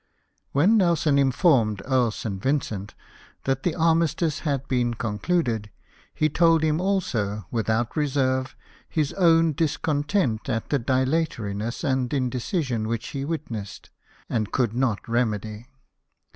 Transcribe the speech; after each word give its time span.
When 0.51 0.77
Nelson 0.77 1.19
informed 1.19 1.83
Earl 1.85 2.09
St. 2.09 2.41
Vincent 2.41 2.95
that 3.43 3.61
the 3.61 3.75
armistice 3.75 4.39
had 4.39 4.67
been 4.67 4.95
concluded, 4.95 5.69
he 6.11 6.27
told 6.27 6.63
him 6.63 6.81
also, 6.81 7.45
with 7.51 7.69
out 7.69 7.95
reserve, 7.95 8.55
his 8.89 9.13
own 9.13 9.53
discontent 9.53 10.49
at 10.49 10.69
the 10.71 10.79
dilatoriness 10.79 11.83
and 11.83 12.11
indecision 12.11 12.87
which 12.87 13.09
he 13.09 13.23
witnessed, 13.23 13.91
and 14.27 14.51
could 14.51 14.73
not 14.73 15.07
remedy. 15.07 15.67